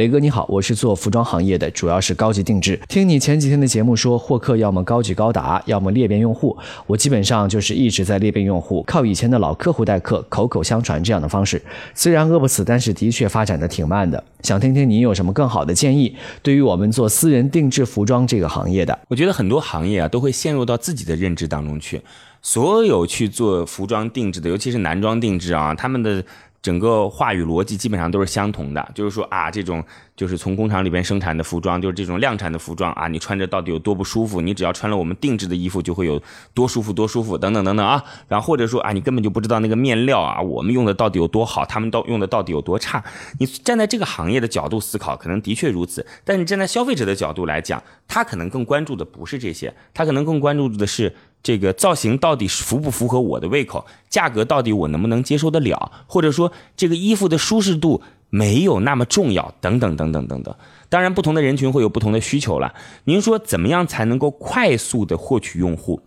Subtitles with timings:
[0.00, 2.80] 雷哥你好，我是做服装行业的，主要是高级定制。
[2.88, 6.56] 听你前几天的节目说，获客要么高举高打，要么裂变用户。
[6.86, 11.60] 我基本上就是一直在裂变用户，靠以前的老客户带客，口口相传这样的方式。
[11.94, 14.24] 虽然饿不死，但是的确发展的挺慢的。
[14.40, 18.98] 想听听你有什么更好的建议，对于我们做私人定制服装这个行业的。
[19.08, 22.00] 我觉得很多行业啊都会陷入到自己的认知当中去。
[22.42, 26.24] 所有去做服装定制的，尤其是男装定制啊，他们的。
[26.62, 29.82] 整个话语逻辑基本上都是相同的，就是说啊，这种
[30.14, 34.42] 就是从工厂里边生产的服装，就是这种量产的服装啊，你穿着到底有多不舒服？
[34.42, 36.22] 你只要穿了我们定制的衣服，就会有
[36.52, 38.04] 多舒服多舒服等等等等啊。
[38.28, 43.02] 然后或者说啊，你根本就不知道那个面料啊，我们用的到底有多好，他们到用的到底有多差。
[43.38, 46.06] 你站在这个行业的角度思考，可能的确如此。
[46.26, 51.14] 但是你站在消费者的角度来讲，他可能更关注的不是这些，他可能更关注的是。
[51.42, 53.86] 这个造型到底符不符合我的胃口？
[54.10, 55.90] 价格到底我能不能接受得了？
[56.06, 59.54] 或者说这个衣服的舒适度没有那么重要？
[59.60, 60.54] 等等等等等等。
[60.90, 62.74] 当然，不同的人群会有不同的需求了。
[63.04, 66.02] 您说怎么样才能够快速的获取用户？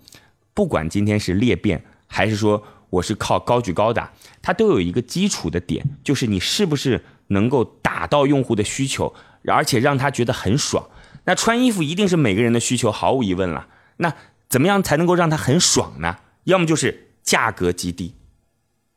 [0.53, 2.61] 不管今天是裂变，还是说
[2.91, 4.11] 我是靠高举高打，
[4.41, 9.11] 它都有一个基础的点，就是你是不是能够打到用户的需求，
[9.47, 10.85] 而且让他觉得很爽。
[11.25, 13.65] 那穿衣服一定是每个人的需求，毫无疑问了。
[13.97, 14.13] 那。
[14.53, 16.15] 怎么样才能够让他很爽呢？
[16.43, 18.13] 要么就是价格极低。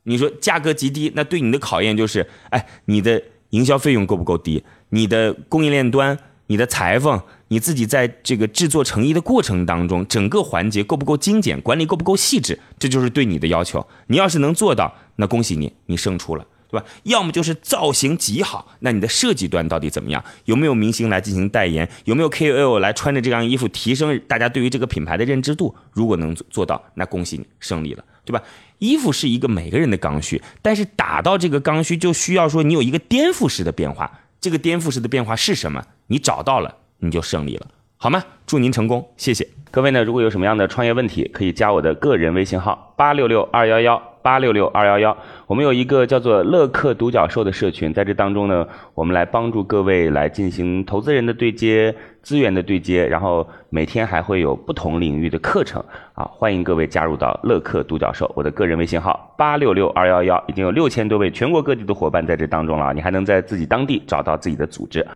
[0.02, 4.62] 你说价格极低，那对你的考验就是，哎，你的营销费用够不够低？
[4.90, 11.58] 你的供应链端、你的裁缝，你自己在这个制作成衣的过程当中，整个环节够不够精简？
[11.62, 12.60] 管理够不够细致？
[12.78, 13.86] 这就是对你的要求。
[14.08, 16.46] 你要是能做到，那恭喜你，你胜出了。
[16.68, 16.86] 对吧？
[17.04, 20.22] 要么就是造型极好，那你的设计端到底怎么样？
[20.44, 21.88] 有没有明星来进行代言？
[22.04, 25.74] 有没有 KOL 来穿着这样衣服提升大家对于这个品牌的认知度？
[25.92, 28.42] 如果能做到，那恭喜你胜利了，对吧？
[28.78, 34.20] 衣服是一个每个人的刚需，但是打到这个刚需就需要说你有一个颠覆式的变化。
[34.38, 35.82] 这个颠覆式的变化是什么？
[36.08, 37.66] 你找到了，你就胜利了，
[37.96, 38.22] 好吗？
[38.46, 40.04] 祝您成功，谢谢各位呢。
[40.04, 44.15] 如果有什么样的创业问题，可以加我的个人微信号八六六二幺幺。
[44.26, 45.16] 八六六二幺幺，
[45.46, 55.80] 我们有一个叫做乐客独角兽的社群，在这当中呢，我们来帮助各位来进行投资人的对接、资源的对接，然后每天还会有不同领域的课程
[56.14, 58.28] 啊，欢迎各位加入到乐客独角兽。
[58.34, 65.06] 我的个人微信号八六六二幺幺，已经有六千多位全国各地的伙伴在这当中了，你还能在自己当地找到自己的组织。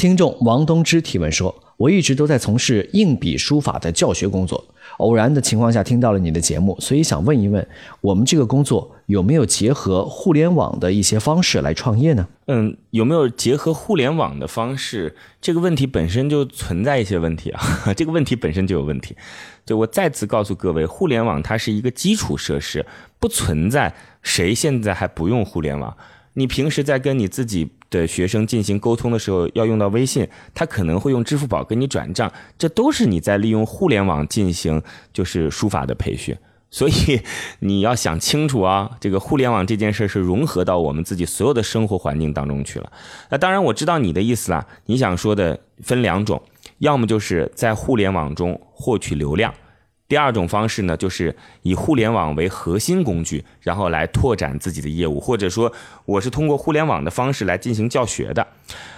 [0.00, 4.64] 听众王东之提问说：“我一直都在从事硬笔书法的教学工作。”
[4.96, 7.68] 偶然的情况下听到了你的节目，所以想问一问，
[8.00, 12.26] 我们这个工作有没有结合互联网的一些方式来创业呢？
[12.46, 15.14] 嗯，有没有结合互联网的方式？
[15.38, 17.60] 这个问题本身就存在一些问题啊，
[17.94, 19.14] 这个问题本身就有问题。
[19.66, 22.86] 就我再次告诉各位，互联网它是一个基础设施，
[23.18, 25.94] 不存在谁现在还不用互联网。
[26.32, 34.80] 你平时在跟你自己的学生进行沟通的时候，要用到微信，他可能会用支付宝给你转账，这都是你在利用互联网进行
[35.12, 36.36] 就是书法的培训。
[36.72, 37.20] 所以
[37.58, 42.92] 你要想清楚啊，这个互联网这件事是融合到我们自己所有的生活环境当中去了。
[43.28, 46.40] 那当然我知道你的意思啦，你想说的分两种，
[46.78, 49.52] 要么就是在互联网中获取流量。
[50.10, 55.72] 第二种方式呢，就是以互联网为核心工具，然后来拓展自己的业务，或者说
[56.04, 58.44] 我是通过互联网的方式来进行教学的。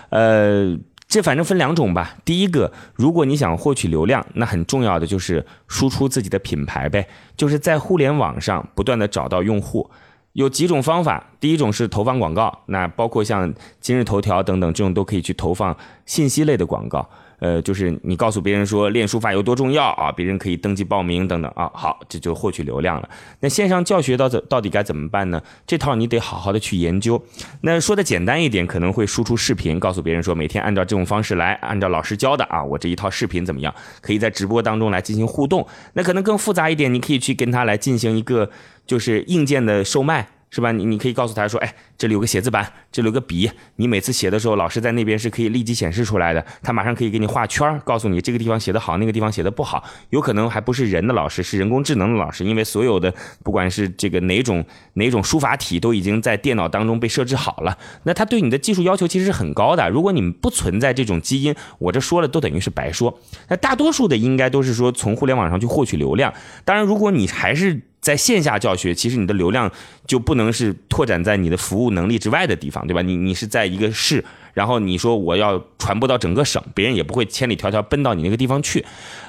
[0.08, 0.74] 呃，
[1.06, 2.16] 这反正分两种吧。
[2.24, 7.06] 第一个，如果你想获取流量，那很重要的就是输出自己的品牌呗，
[7.36, 9.90] 就是在互联网上不断的找到用户。
[10.32, 13.52] 有几种方法，第一种是投放广告，那包括像
[13.82, 17.06] 今日头条等等这种都可以去投放信息类的广告。
[17.42, 23.08] 呃，就是你告诉别人说练书法有多重要啊，别人可以登记报名等等啊，好，这就获取流量了。
[23.40, 25.42] 那线上教学到怎到底该怎么办呢？
[25.66, 27.20] 这套你得好好的去研究。
[27.62, 33.74] 那说的简单一点，可能会输出视频，告诉别人说每天按照这种方式来，按照老师教的啊，我这一套视频怎么样？
[34.00, 35.66] 可以在直播当中来进行互动。
[35.94, 38.48] 那可能更复杂一点，你可以去跟他来进行一个
[38.86, 40.28] 就是硬件的售卖。
[40.54, 40.70] 是吧？
[40.70, 49.82] 你你可以告诉他说，哎，这里有个写字板，这里有个笔，你每次写的时候，老师在那边是可以立即显示出来的，他马上可以给你画圈，告诉你这个地方写的好，那个地方写的不好。
[50.10, 54.62] 有可能还不是人的老师，是人工智能的老师，因为所有的不管是这个哪种
[54.92, 57.78] 哪种书法体，都已经在电脑当中被设置好了。
[58.02, 59.88] 那他对你的技术要求其实是很高的。
[59.88, 63.18] 如果你们不存在这种基因，我这说了都等于是白说。
[63.48, 66.34] 那大多数的应该都是说从互联网上去获取流量。
[66.66, 67.80] 当然，如果你还是。
[68.02, 69.70] 在线下教学，其实你的流量
[70.06, 73.00] 就不能是拓展在你的服务能力之外的地方，对吧？
[73.00, 74.22] 你你是在一个市，
[74.52, 78.84] 然后你说我要传播到整个省，别人也不会千里迢迢奔到你那个地方去。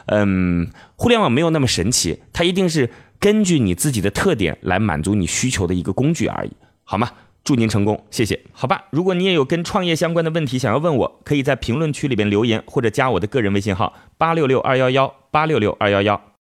[0.08, 2.90] 嗯，互联网没有那么神奇，它一定是
[3.20, 6.52] 根据你自己的特点来满足你需求的一个工具而已，
[6.84, 7.12] 好吗？
[7.44, 8.40] 祝您成功，谢谢。
[8.54, 16.20] 好吧，如果你也有跟创业相关的问题想要问我，可以在评论区里边留言，或者加我的个人微信号八六六二幺幺八六六二幺幺。